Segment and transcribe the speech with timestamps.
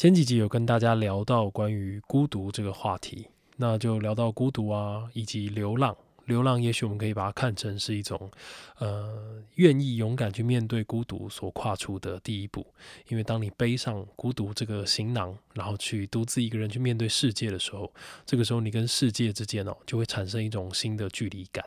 [0.00, 3.26] 前几集有跟大家聊到关于孤独这个话题，
[3.58, 5.94] 那就聊到孤独啊，以及流浪。
[6.24, 8.30] 流浪也许我们可以把它看成是一种，
[8.78, 12.66] 呃，愿意勇敢去面对孤独所跨出的第一步。
[13.08, 17.92] 因为当你背上孤独这个行囊，然后去独自一个人去面对世界的时候，
[18.24, 21.62] 这个时候你跟世界之间哦，就会产生一种新的距离感。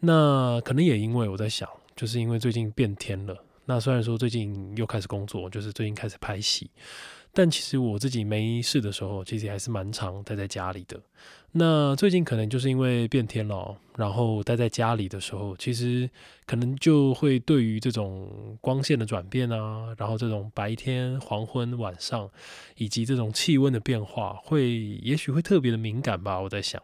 [0.00, 3.44] 那可能也因为我在想，就是因为最近变天了。
[3.68, 6.68] 那虽然说最近又开始工作，就是最近开始拍戏。
[7.36, 10.98] 但其实我自己没事的时候，其实还是蛮常待在家里的。
[11.52, 16.08] 那最近可能就是因为变天了，然后待在家里的时候，其实
[16.46, 22.26] 可能就会对于这种光线的转变啊，然后这种白天、黄昏、晚上，
[22.76, 26.40] 以及这种气温的变化，会也许会特别的敏感吧。
[26.40, 26.82] 我在想，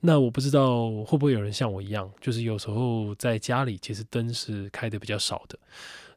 [0.00, 5.58] 那我不知道会不会有人像我一样，就是有时候在家里其实灯是开的比较少的。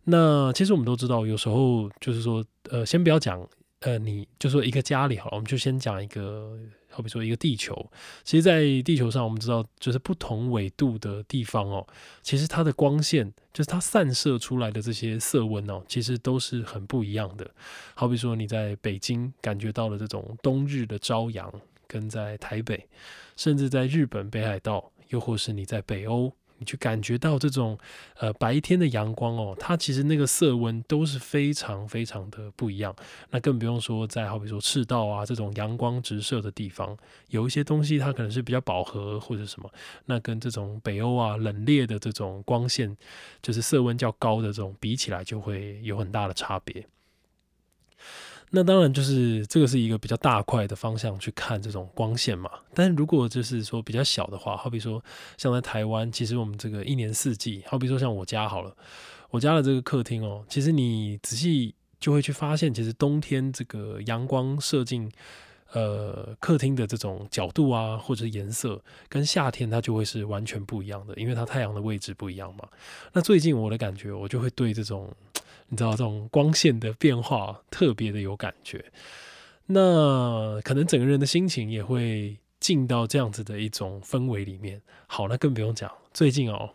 [0.03, 3.47] 那其实我们都知道，有时候就是说，呃，先不要讲。
[3.81, 7.73] 呃，你就说一个家里好了，我们就先讲一个，好比说一个地球。
[8.25, 11.87] 其实，在地球上，我们知道，就是不同纬度的地方哦，
[12.21, 17.49] 其实它的光线，就是它散射出来的这些色温哦，其实都是很不一样的。
[17.95, 21.49] 好比说，你在北京感觉到了这种冬日的朝阳，
[21.87, 22.85] 跟在台北，
[23.37, 26.33] 甚至在日本北海道，又或是你在北欧。
[26.59, 27.77] 你去感觉到这种
[28.17, 32.95] 呃白天的阳光哦，它其实那个色温都是非常非常的不一样。
[33.31, 36.95] 那更不用说在好比说赤道啊这种阳光直射的地方，
[37.29, 39.71] 有一些东西它可能是比较饱和或者什么，
[40.05, 42.95] 那跟这种北欧啊冷冽的这种光线，
[43.41, 46.85] 就是色温较高的这种比起来，就会有很大的差别。
[48.51, 52.49] 那当然就是这个是一个比较大块的方向去看这种光线嘛。
[52.73, 55.03] 但如果就是说比较小的话，好比说
[55.37, 58.75] 像在台湾，其实我们这个一年四季，好比说像我家好了，
[59.29, 65.11] 我家的这个客厅哦，其实你仔细就会去发现，其实冬天这个阳光射进
[65.73, 72.67] 呃客厅的这种角度啊，或者颜色，跟夏天它就会是完全不一样的，因为它太阳的位置不一样嘛。
[73.13, 75.13] 那最近我的感觉，我就会对这种。
[75.71, 78.83] 你知道这种光线的变化特别的有感觉，
[79.67, 84.81] 那可能整个人的心情也会进到这样子的一种氛围里面。
[85.05, 86.71] 好，那更不用讲，最近哦，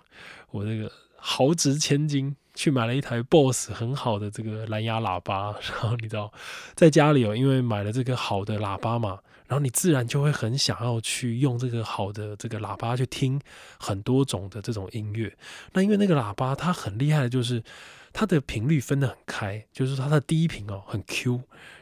[0.52, 6.32] 我这个豪值千金去买了一台 BOSS 很好的这个蓝牙喇叭，然后你知道
[6.74, 13.40] 在家里哦，因为买了这个好的喇叭嘛，然后你自然就会很想要去用这个好的这个喇叭去听
[13.78, 15.36] 很多种的这种音乐。
[15.72, 17.62] 那因为那个喇叭它很厉害的就是。
[18.16, 21.32] 它的频率分得很开，就是它的低频哦很 Q，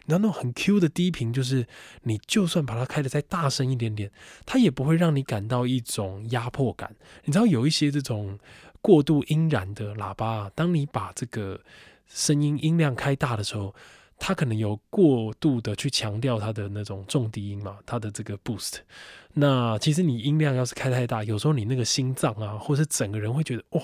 [0.06, 1.66] 然后那种很 Q 的低频，就是
[2.04, 4.10] 你就算把它开的再大声一点点，
[4.47, 6.97] 它也不会让你感到一种压迫感。
[7.25, 8.39] 你知道有一些这种
[8.82, 11.59] 过度音染的喇叭，当你把这个
[12.06, 13.75] 声音音量开大的时候。
[14.25, 18.75] 它可能有过度的去强调它的那种重低音嘛，它的这个 boost。
[19.32, 23.82] 那其实你音量要是开太大，有时候你那个心脏啊，或是整个人会觉得哇，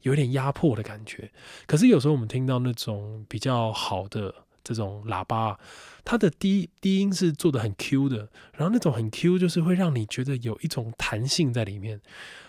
[0.00, 1.30] 有点压迫的感觉。
[1.66, 5.58] 可是有时候我们听到那种比较好的这种喇叭，
[6.02, 12.00] 它的低低音是做的很 Q 的，然后那种很 Q 就是会让你觉得有一种弹性在里面。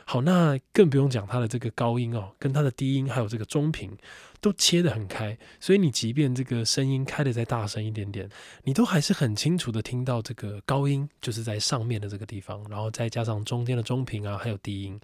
[0.08, 3.92] 好，那更不用讲它的这个高音哦，跟它的低音还有这个中频
[4.40, 8.30] 都切得很开，所以你即便这个声音开的再大声一点点，
[8.64, 15.00] 你都还是很清楚的听到这个高音就是在上面的这个地方，然后再加上中间的中频啊，还有低音。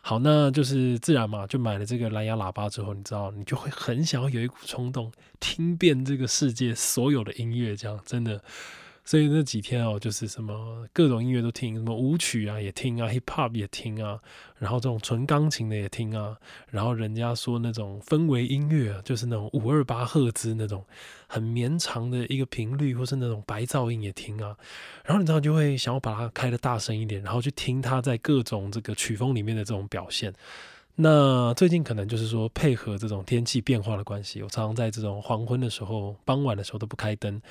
[0.00, 8.42] 好，那就是自然嘛，就买了这个蓝牙喇叭之后，你知道，你就会很想要有一股冲动，听遍这个世界所有的音乐，这样真的。
[9.10, 14.16] 所以那几天哦，就是什么各种音乐都听，什么舞曲啊也听啊，hip hop 也听啊，
[14.56, 16.36] 然后这种纯钢琴的也听啊，
[16.68, 20.84] 然后人家说那种氛围音乐，就是那种五二八赫兹那种
[21.26, 24.56] 很绵长的一个频率，或是那种白噪音也听啊，
[25.04, 30.32] 然后你知道就会想要把它开的大声一点，然后去听它在各种这个曲风里面的这种表现。
[30.94, 37.42] 那最近可能就是说配合这种天气变化的关系，我常常在这种黄昏的时候、傍晚的时候都不开灯。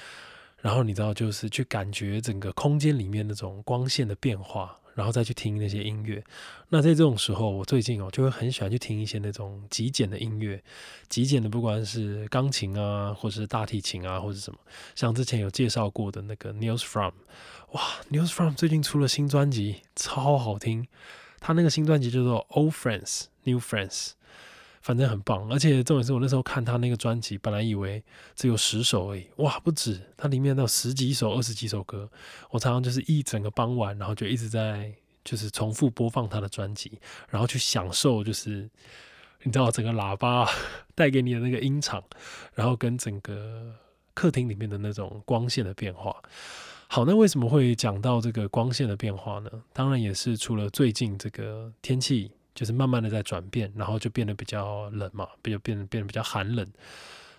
[0.62, 6.24] 然后你知道，就是去感觉整个空间里面那种光线的变化，然后再去听那些音乐。
[6.68, 10.62] 那在这种时候，我最近哦就会很喜欢去听一些那种极简的音乐，
[11.08, 14.60] 极简的不管是钢琴啊，或者是大提琴啊，或者什么，
[14.96, 17.14] 像之前有介绍过的那个 News From，
[17.72, 20.88] 哇，News From 最近出了新专辑，超好听。
[21.40, 24.12] 他那个新专辑叫做 Old Friends New Friends。
[24.82, 28.04] 反正很棒，而且重点是我那时候看他那个专辑，本来以为
[28.36, 32.10] 只有十首而已，哇，不止，它里面有十几首、二十几首歌。
[32.50, 34.94] 我常常就是一整个傍晚，然后就一直在
[35.24, 37.00] 就是重复播放他的专辑，
[37.30, 38.70] 然后去享受，就是
[39.44, 40.50] 你知道整个喇叭
[40.96, 42.04] 带给你的那个音场，
[42.54, 43.74] 然后跟整个。
[44.16, 46.14] 客厅里面的那种光线的变化。
[46.90, 49.50] 好，那为什么会讲到这个光线的变化呢？
[49.72, 56.68] 当然也是除了最近这个天气就是慢慢的在转变，然后就变得比较冷嘛，比较变得变得比较寒冷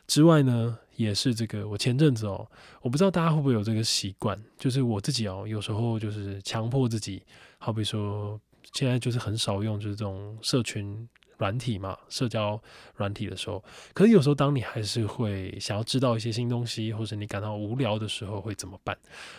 [0.07, 2.47] 之外呢，也是这个我前阵子哦，
[2.83, 7.23] 我不知道大家会不会有这个习惯，就是我自己哦，有时候就是强迫自己，
[7.59, 8.41] 好比说
[8.73, 11.09] 现在就是很少用就是这种社群。
[11.41, 12.63] 软体嘛，社交
[12.97, 13.65] 软体的时候，
[13.95, 18.95] 可是有时候当你还是会想要知道一些新东西，或者你感到无聊的时候，会怎么办？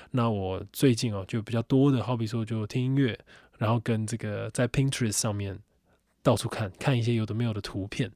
[0.09, 3.19] 那我最近哦，就比较多的，好比说就听音乐，
[3.61, 5.59] 然后跟这个在 Pinterest 上面
[6.23, 8.11] 到处看看一些有的没有的图片。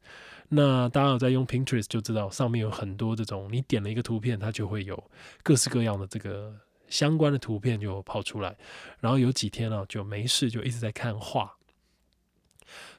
[0.50, 5.12] 那大家有在用 Pinterest 就知道，上面有很多这种，你点了一个图片，它就会有
[5.44, 6.51] 各式各样的这个
[6.88, 8.57] 相关的图片就跑出来。
[9.00, 11.53] 然后有几天呢，就没事就一直在看画。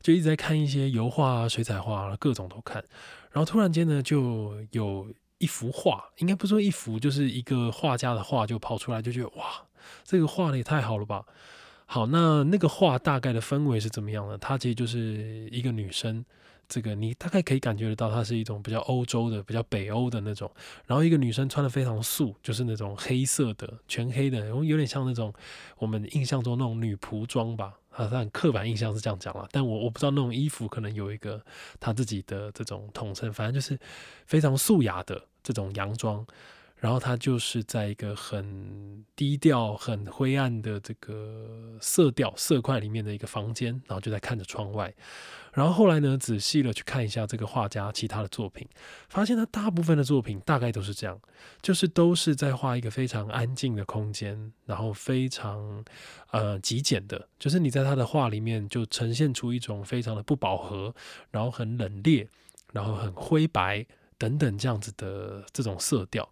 [0.01, 2.77] 就一直在看一些油画啊、水彩画啊，各种都看。
[3.33, 9.67] 然后突然间呢，就有一幅画，应该不说一幅，就是一个画家的画就跑出来，就觉得哇，
[10.05, 11.27] 这个画的也太好了吧！
[11.89, 14.37] 好，那那个画大概的氛围是怎么样的？
[14.39, 16.25] 它其实就是一个女生，
[16.69, 20.51] 这个你大概可以感觉得到，它是一种比较欧洲的、比较北欧的那种。
[20.85, 25.33] 然后一个女生穿的非常素，就是那种黑色的、全黑的，然后有点像那种
[25.79, 27.79] 我们印象中那种女仆装吧。
[27.91, 31.41] 啊，他很刻板印象是这样讲了，但我我不知道那种衣服可能有一个
[31.81, 33.79] 他自己的这种统称，反正就是
[34.27, 36.27] 非常素雅的这种洋装。
[36.87, 44.95] 然后他就是在一个很低调、很灰暗的这个色调色块里面的一个房间，然后就在看着窗外。
[45.53, 48.69] 然后后来呢，仔细的去看一下这个画家其他的作品，
[49.09, 51.21] 发现他大部分的作品大概都是这样，
[51.61, 55.85] 就是都是在画一个非常安静的空间，然后非常
[56.31, 60.95] 呃极简的，就是你在他的画里面就呈现出一种非常的不饱和，
[61.33, 62.29] 然后很冷冽，
[62.73, 63.85] 然后很灰白。
[64.19, 66.29] 等等这样子的这种色调，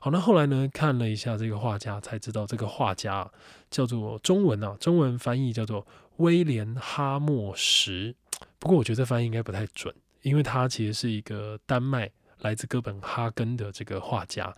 [0.00, 3.30] 好，那后来呢看了一下这个画家，才知道这个画家
[3.70, 5.86] 叫做中文啊，中文翻译叫做
[6.16, 8.14] 威廉哈默什。
[8.58, 14.54] 不过我觉得这翻译应该不太准，因为他其实是一个丹麦来自哥本哈根的这个画家。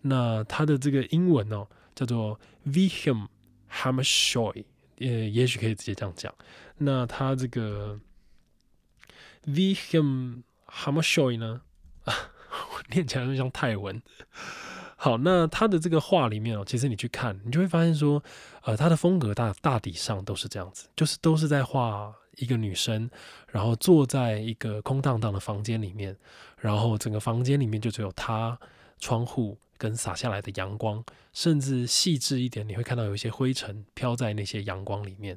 [0.00, 3.26] 那他的这个英文呢叫做 Wilhelm
[3.68, 4.64] h a m m e r s h o y
[5.00, 6.34] 呃，也许可以直接这样讲。
[6.78, 8.00] 那他这个
[9.44, 11.60] Wilhelm h a m m e r s h o y 呢？
[12.04, 12.14] 啊，
[12.92, 14.00] 念起来就像泰文。
[14.96, 18.22] 好，那他的这个画里面哦，其实你去看，你就会发现说，
[18.62, 23.10] 呃，他的风格大大抵上都是这样子，就是都是在画一个女生，
[23.48, 26.16] 然后坐在一个空荡荡的房间里面，
[26.56, 28.56] 然后整个房间里面就只有他
[29.00, 35.36] 窗户跟洒下来的阳光，甚至细致一点，你会看到有一些灰尘飘在那些阳光里面。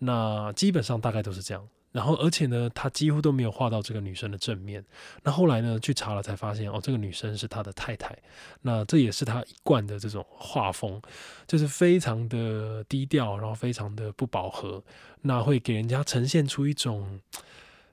[0.00, 1.66] 那基本上大概都是这样。
[1.92, 4.84] 然后，而且呢，他几乎都没有画到这个女生的正面。
[5.24, 8.16] 那后来呢，去查了才发现，哦，这个女生是他的太太。
[8.62, 11.02] 那这也是他一贯的这种画风，
[11.48, 14.84] 就是非常的低调，然后非常的不饱和。
[15.22, 17.20] 那会给人家呈现出一种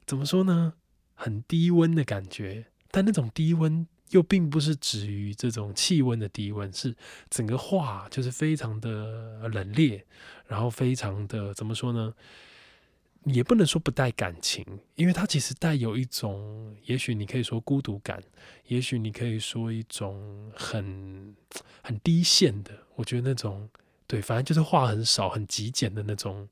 [0.06, 0.74] 怎么说呢，
[1.16, 2.68] 很低温的感觉。
[2.92, 6.96] 但那种低温又并不是止于这种气温的低温，是
[7.32, 10.04] 整个画就是非常的冷冽，
[10.46, 12.14] 然后非常的怎么说呢？
[13.24, 14.66] 也不能说不带感情，
[14.96, 18.22] 因为它其实带有一种，也许你可以说孤独感，
[18.68, 21.36] 也许你可以说一种很
[21.82, 23.70] 很低线的，我觉得那种
[24.08, 26.48] 对，反正就是话很少、很极简的那种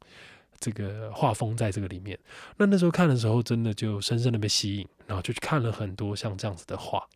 [0.60, 2.20] 这个画风在这个里面。
[2.58, 7.08] 那那时候看的时候，真的就深深的被吸引，然后就去看了很多像这样子的画。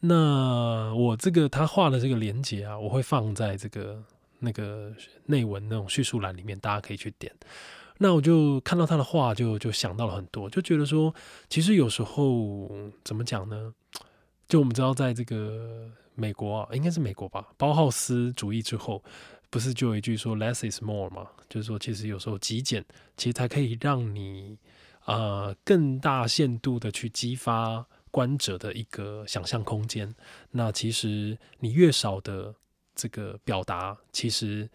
[0.00, 4.04] 那我这个他画的这个连接啊，我会放在这个。
[4.38, 4.92] 那个
[5.24, 7.34] 内文那种叙述栏里面，大家可以去点。
[7.98, 11.14] 那我就看到他的话，就就想到了很多，就觉得说，
[11.48, 12.70] 其实有时候
[13.02, 13.72] 怎么讲呢？
[14.46, 19.02] 就我们知道，在这个美国啊，应该是美国吧，包浩斯主义之后，
[19.48, 21.26] 不是就有一句说 “less is more” 嘛？
[21.48, 22.84] 就是说，其实有时候极简，
[23.16, 24.58] 其实才可以让你
[25.06, 30.14] 呃更大限度的去激发观者的一个想象空间。
[30.50, 32.54] 那其实你越少的。
[32.96, 34.68] 这个表达其实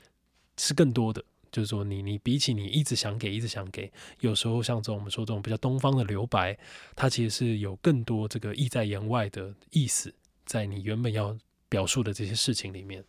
[0.55, 6.57] 是更多的，就是说，你你比起你一直想给，一直想给，有时候像这种我们说这种比较东方的留白，
[6.95, 10.13] 它其实是有更多这个意在言外的意思，
[10.45, 11.35] 在你原本要
[11.67, 13.03] 表述的这些事情里面。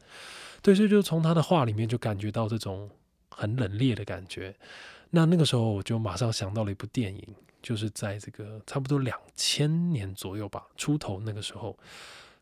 [0.62, 2.90] 对，所以就从他的话里面就感觉到这种
[3.28, 4.56] 很冷冽的感觉。
[5.10, 11.78] 那那个时候我就马上想到了一部电影，就是在这个差不多两千年左右吧出头那个时候，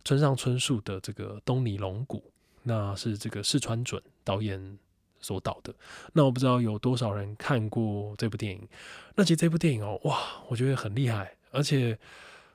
[0.05, 2.19] 村上春树的这个《东尼龙骨》。
[2.63, 4.79] 那是这个四川准导演
[5.21, 5.75] 所导的。
[6.13, 8.69] 那我不知道有多少人看过这部电影。
[9.17, 11.37] 那其实这部电影哦，哇，我觉得很厉害。
[11.51, 11.99] 而且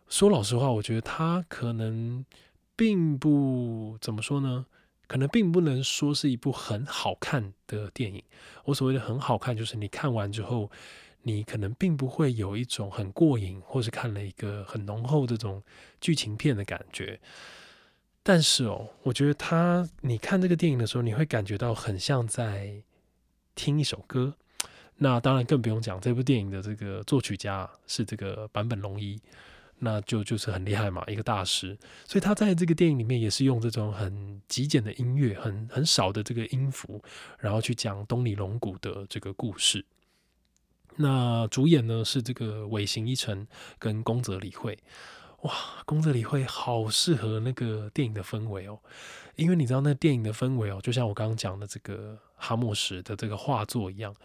[0.07, 2.25] 说老实话，我觉得它可能
[2.75, 4.65] 并不怎么说呢，
[5.07, 8.23] 可能并不能说是一部很好看的电影。
[8.63, 10.71] 我所谓的很好看，就是你看完之后，
[11.23, 15.61] 你可能并不会有一种很过瘾，或是看了一个很浓厚这种
[15.99, 17.19] 剧情片的感觉。
[18.27, 22.81] 但是哦，我觉得他，你看这个电影的时候，你会感觉到很像在
[23.53, 24.33] 听一首歌。
[24.95, 29.21] 那当然更不用讲，这部电影的这个作曲家是这个坂本龙一，
[29.77, 31.77] 那就就是很厉害嘛，一个大师。
[32.07, 36.99] 所以他在这个电影里面也是用这种很极简的音乐，很很少的这个音符，
[37.37, 39.85] 然后去讲东尼龙骨的这个故事。
[40.95, 43.45] 那主演呢是这个尾形一成
[43.77, 44.75] 跟宫泽理惠。
[45.45, 45.53] 哇，
[45.85, 48.79] 宫泽理惠好适合那个电影的氛围哦，
[49.35, 54.15] 因为你知道那电影的氛围哦，就像我刚刚讲的这个哈莫什的这个画作一样，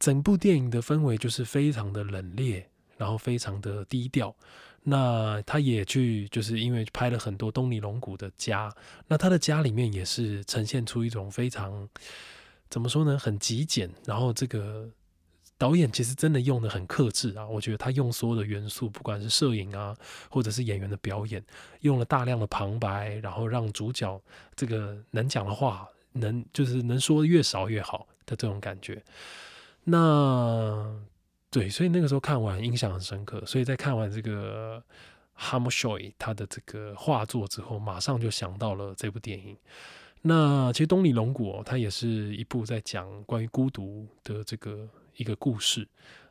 [0.00, 2.64] 整部电影的氛围就是非常的冷冽，
[2.96, 4.34] 然后非常的低调。
[4.82, 8.68] 那他也去，就是因为拍了很多东尼龙骨的家，
[9.06, 11.88] 那他的家里面也是呈现出一种非常
[12.68, 14.88] 怎么说呢，很极简，然后这个。
[15.58, 19.92] 导演其实真的用的很克制啊，我觉得他用所有的元素，不管是摄影啊，
[20.30, 21.44] 或者是演员的表演，
[21.80, 24.22] 用了大量的旁白，然后让主角
[24.54, 29.02] 这个能讲的话，能就是能说越少越好的这种感觉。
[29.82, 30.96] 那
[31.50, 34.80] 对，所以那个时候看完印象很深刻，所以在看完这个
[35.36, 39.56] Hamshoy 他的这个画作之后，马上就想到了这部电影。
[40.22, 44.88] 那其实东里龙骨，它也是一部在讲关于孤独的这个。
[45.18, 45.86] 一个故事，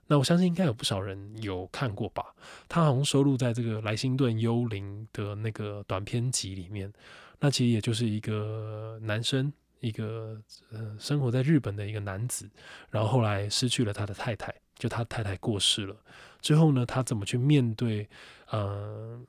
[0.07, 2.33] 那我相信应该有不少人有看过吧？
[2.67, 6.91] 它好像收录在这个莱辛顿幽灵的那个短篇集里面。
[7.39, 9.51] 那其实也就是一个男生，
[9.81, 10.41] 一个
[10.71, 12.49] 呃生活在日本的一个男子，
[12.89, 15.95] 然后后来失去了他的太太，就他太太过世了
[16.41, 18.07] 之后呢，他怎么去面对
[18.49, 19.19] 呃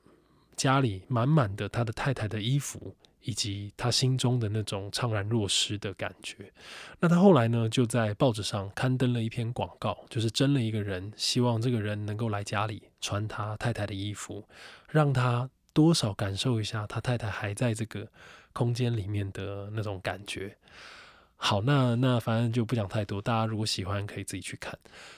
[0.55, 2.95] 家里满满的他的太太的衣服？
[3.21, 6.51] 以及他心中的那种怅然若失的感觉。
[6.99, 14.47] 那他后来呢，就在报纸上刊登了一篇广告，就是征了一个人，希望这个人能够来家里穿他太太的衣服，
[14.89, 18.07] 让他多少感受一下他太太还在这个
[18.53, 20.57] 空间里面的那种感觉。
[21.35, 24.77] 好，那那反正就不讲太多，大家如果喜欢可以自己去看。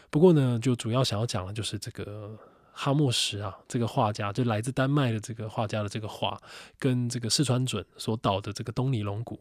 [0.09, 2.37] 不过呢，就主要想要讲的就是这个。
[2.71, 6.41] 哈莫什啊，这个画家就来自丹麦的这个画家的这个画，
[6.79, 9.39] 跟这个四川准所导的这个东尼龙骨，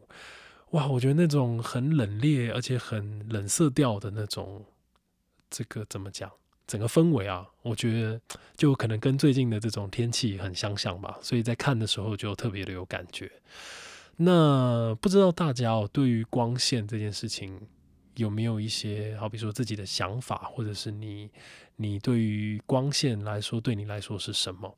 [0.71, 4.65] 哇，我觉得那种很冷冽而且很冷色调的那种，
[5.49, 6.31] 这个怎么讲？
[6.67, 8.21] 整个氛围啊，我觉得
[8.55, 13.31] 就可能跟最近的这种天气很相像吧，所以在看的时候就特别的有感觉。
[14.17, 17.67] 那不知道大家哦，对于光线这件事情。
[18.15, 21.29] 有没有一些好比说自己的想法，或者是你
[21.75, 24.77] 你对于光线来说，对你来说是什么？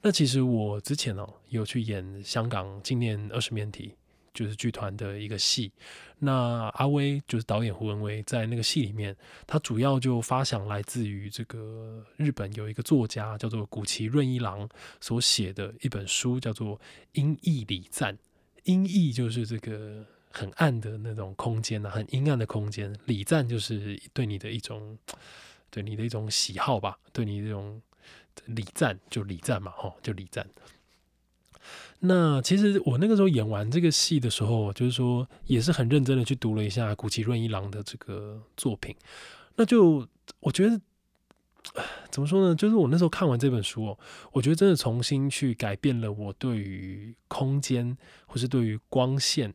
[0.00, 3.94] 那其实我之前哦有去演香港纪念二十面体，
[4.32, 5.72] 就是剧团的一个戏。
[6.20, 9.16] 那阿威就是导演胡文威，在那个戏里面，
[9.46, 14.68] 他主要就发想来自于这个日本有一个作家叫做古奇润一郎
[15.00, 16.78] 所写的一本书，叫做
[17.12, 18.14] 《音译礼赞》。
[18.64, 20.06] 音译就是这个。
[20.38, 22.96] 很暗的那种空间呐，很阴暗的空间。
[23.06, 24.96] 礼赞就是对你的一种，
[25.70, 27.82] 对你的一种喜好吧，对你这种
[28.46, 30.46] 礼赞就礼赞嘛，吼，就礼赞。
[32.00, 38.94] 那其实我那个时候演完这个戏的时候，就是说也是很认真的去读了一下古奇润一郎的这个作品。
[39.56, 40.06] 那就
[40.38, 40.80] 我觉得
[42.10, 42.54] 怎么说呢？
[42.54, 43.98] 就是我那时候看完这本书哦，
[44.32, 49.52] 我觉得真的重新去改变了我对于空间或是对于光线。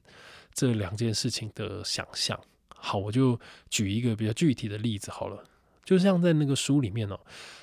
[0.53, 2.39] 这两件事情的想象，
[2.75, 5.43] 好，我就举一个比较具体的例子好了。
[5.83, 7.19] 就像在那个书里面哦，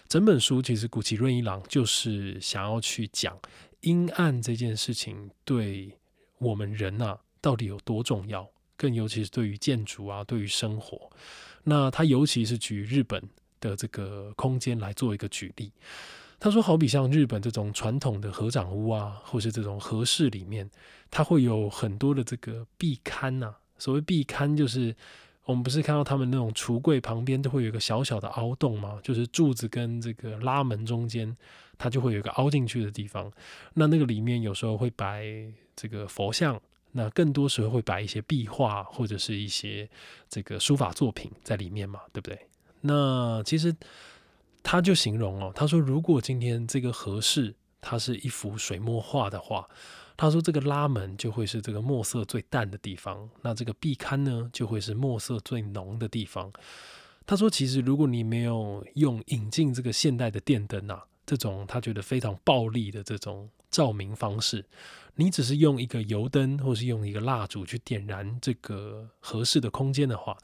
[0.09, 3.39] 整本书其实古奇润一郎就是想要去讲
[3.81, 5.97] 阴暗这件事情对
[6.39, 11.11] 我们人呐到底有多重要，更尤其是对于建筑啊，对于生活。
[11.65, 13.23] 那他尤其是举日本
[13.59, 15.73] 的这个空间来做一个举例。
[16.41, 20.69] 他说：“好比像日本这种传统的合掌屋啊，或是这种合室里面，
[21.11, 23.55] 它会有很多的这个壁龛呐。
[23.77, 24.97] 所谓壁龛，就是
[25.45, 28.99] 我们不是看到他们那种橱柜旁边都会有一个小小的凹洞吗？
[29.03, 31.37] 就是柱子跟这个拉门中间，
[31.77, 33.31] 它就会有一个凹进去的地方。
[33.75, 35.27] 那那个里面有时候会摆
[35.77, 36.59] 这个佛像，
[36.93, 39.87] 那更多时候会摆一些壁画或者是一些
[40.31, 42.39] 这个书法作品在里面嘛，对不对？
[42.81, 43.77] 那其实。”
[44.62, 49.69] 他就形容哦，他说如果今天这个合适，它是一幅水墨画的话，
[50.17, 56.52] 他说这个拉门就会是这个墨色最淡的地方，那这个壁龛呢就会是墨色最浓的地方。
[57.26, 64.64] 他说其实如果你没有用引进这个现代的电灯啊，这种他觉得非常暴力的这种照明方式，
[65.17, 70.37] 你只是用一个油灯或是用一个蜡烛去点燃这个合适的空间的话，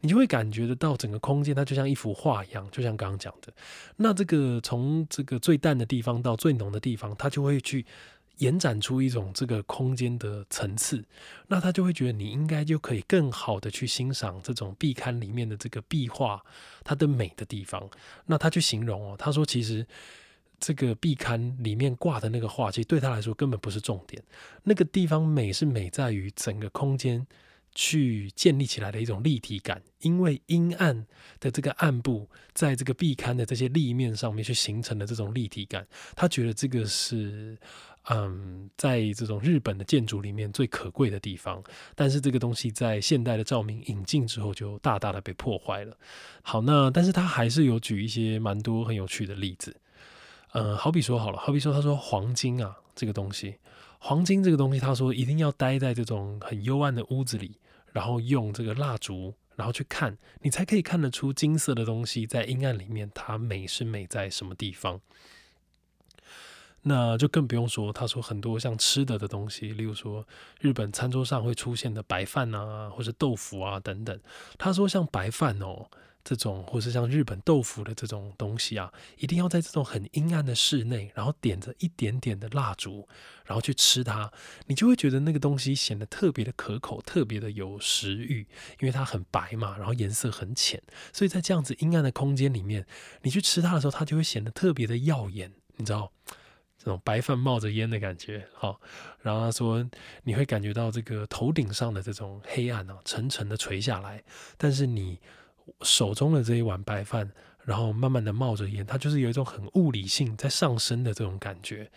[0.00, 3.52] 你就会感觉得到整个空间它就像一幅画一样，就像刚刚讲的，
[3.96, 7.84] 那这个从这个最淡的地方到最浓的地方，它就会去。
[8.38, 11.04] 延展出一种这个空间的层次，
[11.48, 16.42] 那他就会觉得你应该就可以更好的去欣赏这种壁龛里面的这个壁画
[16.82, 17.86] 它的美的地方。
[18.24, 19.86] 那他去形容哦，他说其实
[20.60, 24.22] 这个壁龛里面挂的那个画，其实对他来说根本不是重点。
[24.62, 27.26] 那个地方美是美在于整个空间
[27.74, 31.06] 去建立起来的一种立体感，因为阴暗
[31.40, 37.58] 的这个暗部在这个壁龛的这些立面上面去形成的这种立体感，他觉得这个是。
[38.08, 41.62] 嗯，在这种日本的建筑里面最可贵的地方，
[41.94, 45.94] 但是这个东西在现代的照明引进之后，就大大的被破坏了。
[46.40, 49.76] 好，那但是他还是有举一些蛮多很有趣的例子。
[50.52, 53.56] 嗯，好比说好了，好比说他说黄金啊这个东西，
[53.98, 57.56] 黄金这个东西，他说一定要待在这种很幽暗的屋子里，
[57.92, 65.00] 然后用这个蜡烛，然后去看，你才可以看得出金色的东西在阴暗里面它美是美在什么地方。
[66.82, 70.26] 那就更不用说，他说很多像吃的的东西，例如说
[70.60, 74.18] 日本餐桌上会出现的白饭啊，或者豆腐啊等等。
[74.58, 75.86] 他说像白饭哦
[76.22, 83.08] 这种，或是像日本豆腐的这种东西啊，一定要在这种很阴暗的室内，然后点着一点点的蜡烛，
[83.44, 84.32] 然后去吃它，
[84.66, 88.46] 你就会觉得那个东西显得特别的可口，特别的有食欲，
[88.80, 92.86] 因为它很白嘛，然后颜色很浅，所以在这样子阴暗的空间里面，
[93.22, 96.12] 你去吃它的时候，它就会显得特别的耀眼，你知道。
[96.82, 98.80] 这种白饭冒着烟的感觉，好，
[99.20, 99.86] 然后他说
[100.22, 104.24] 你会感觉到这个头顶上的这种黑暗啊，沉沉的垂下来，
[104.56, 105.20] 但是你
[105.82, 107.30] 手中的这一碗白饭，
[107.64, 111.90] 然后慢慢的冒着烟，它就是有一种很物理性在上升的这种感觉。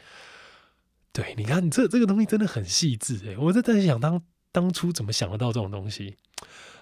[1.12, 6.16] 对，你看这这个东西真的很细致诶，我在在想当当初怎么想得到这种东西。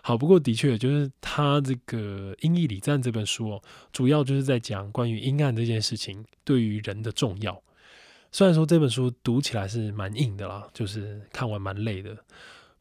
[0.04, 3.62] 好，不过的确就是他这个《阴翳礼赞》这本书哦，
[3.92, 7.62] 主要就是在讲关于阴暗这件事情对于人的重要。
[8.32, 12.18] 虽然说这本书读起来是蛮硬的啦，就是看完蛮累的。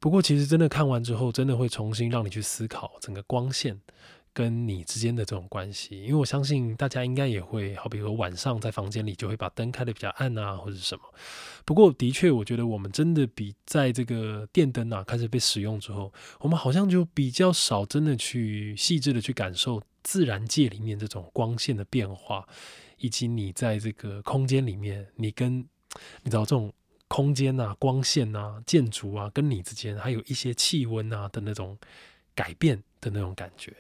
[0.00, 3.78] 不过其实真的看完之后，真的会重新让你去思考整个光线
[4.32, 6.02] 跟你之间的这种关系。
[6.02, 11.02] 因为我相信大家应该也会，好比说晚上在房间里就会把灯开的比较暗啊，或者什么。
[11.64, 22.48] 不过的确，我觉得我们真的比在这个电灯啊开始被使用之后，我们好像就比较少真的去细致的去感受自然界里面这种光线的变化。
[23.02, 25.60] 以及你在这个空间里面，你跟
[26.22, 26.70] 你知道这种
[27.10, 31.76] 空间啊、光线啊、建筑啊，跟你之间还有一些气温啊的那种
[32.36, 33.74] 改变的那种感觉，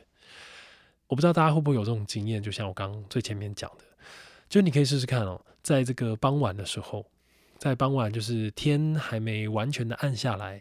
[1.06, 2.42] 我不知道大家会不会有这种经验。
[2.42, 3.84] 就像我刚刚最前面讲的，
[4.48, 7.06] 就你可以试试看哦，在这个傍晚的时候，
[7.56, 10.60] 在傍晚就是天还没完全的暗下来，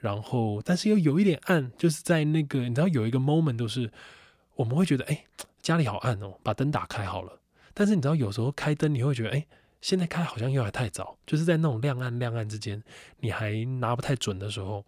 [0.00, 3.92] 然后但是又有一点暗，就是在那个你知道有一个 moment 都是
[4.54, 5.26] 我们会觉得哎
[5.60, 7.38] 家里好暗哦，把灯打开好了。
[7.74, 9.46] 但是你知道，有时候开灯你会觉得，哎，
[9.80, 12.82] 现在开好像又还太早，就是在那种亮暗亮暗之间，
[13.20, 14.84] 你还拿不太准的时候，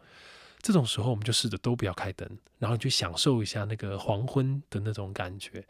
[0.61, 5.65] 这种时候我们就试着都不要开灯，然后去享受一下那个黄昏的那种感觉。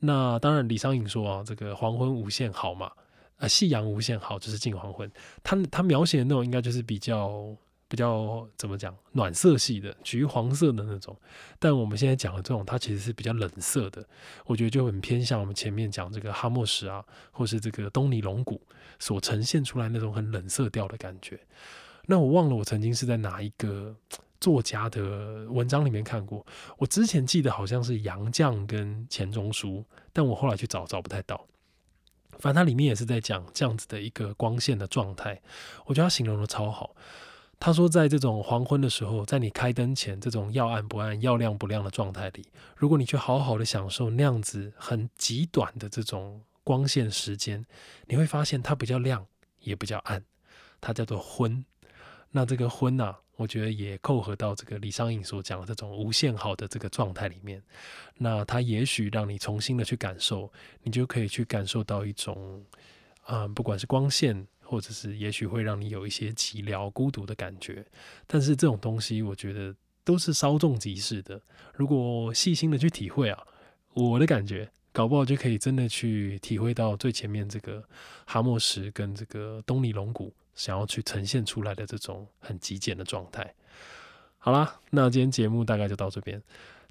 [0.00, 2.90] 那当然，李商隐说啊，这个黄昏无限好嘛，
[3.38, 5.10] 啊，夕阳无限好，就是近黄昏。
[5.42, 7.56] 他他描写的那种应该就是比较。
[7.88, 11.18] 比较怎么讲暖色系的橘黄色的那种，
[11.58, 14.06] 但我们现在讲的这种，它其实是比较冷色的。
[14.44, 18.60] 我觉得就很偏向我们前面讲这个哈莫什啊，或是这个东尼龙骨
[18.98, 21.40] 所呈现出来那种很冷色调的感觉。
[22.06, 23.96] 那我忘了我曾经是在哪一个
[24.40, 26.46] 作家的文章里面看过，
[26.76, 31.46] 我之前记得好像是杨绛跟钱钟书，但我后来去找找不太到。
[32.32, 35.40] 反正它里面也是在讲这样子的一个光线的状态，
[35.86, 36.94] 我觉得他形容的超好。
[37.60, 47.66] 他说，在这种黄昏的时候，在你开灯前，这种要暗不暗、要亮不亮的状态里，如果你去好好的享受那样子很极短的这种光线时间，
[48.06, 49.26] 你会发现它比较亮，
[49.60, 50.22] 也比较暗，
[50.80, 51.64] 它叫做昏。
[52.30, 57.60] 那这个昏呐，我觉得也扣合到这个李商隐所讲的这种无限好的这个状态里面。
[58.16, 62.64] 那它也许让你重新的去感受，你就可以去感受到一种，
[63.26, 64.46] 嗯，不管是光线。
[64.68, 67.82] 或者是也许会让你有一些寂寥、孤独的感觉，
[68.26, 71.40] 但是这种东西我觉得都是稍纵即逝的。
[71.74, 73.46] 如果细心的去体会啊，
[73.94, 77.82] 我的感觉，搞不好就可以真的去体会到最前面这个
[78.26, 83.54] 哈莫什跟这个东尼龙骨想要去呈现出来的这种很极简的状态。
[84.36, 86.42] 好啦，那今天节目大概就到这边。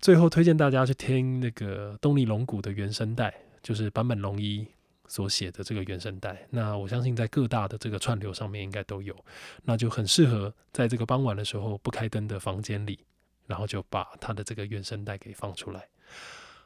[0.02, 4.66] 最后推荐大家去听那个东尼龙骨的原声带，就是坂本龙一。
[5.08, 6.48] 所写的这个原声带。
[6.52, 9.16] 那我相信在各大的这个串流上面应该都有，
[9.64, 13.00] 那就很适合在这个傍晚的时候不开灯的房间里，
[13.46, 15.88] 然后就把他的这个原声带给放出来。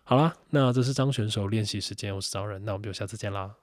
[0.04, 3.56] 好啦，那这是张选手练习时间，我是张仁，那我们就下次见啦。